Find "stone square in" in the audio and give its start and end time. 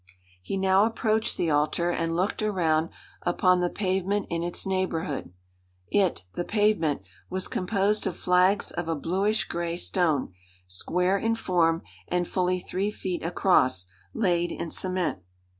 9.77-11.35